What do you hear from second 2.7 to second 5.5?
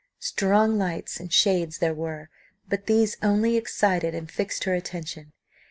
these only excited and fixed her attention.